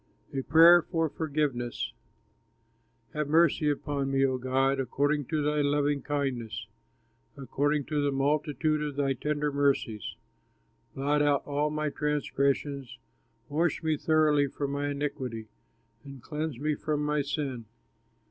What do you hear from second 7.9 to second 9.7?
the multitude of thy tender